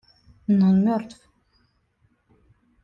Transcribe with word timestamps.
Но 0.47 0.65
он 0.71 0.77
мертв. 0.85 1.19